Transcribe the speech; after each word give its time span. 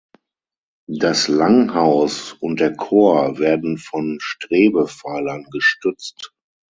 Das 0.89 1.27
Langhaus 1.27 2.33
und 2.33 2.59
der 2.59 2.75
Chor 2.75 3.37
werden 3.37 3.77
von 3.77 4.17
Strebepfeilern 4.19 5.43
gestützt. 5.51 6.33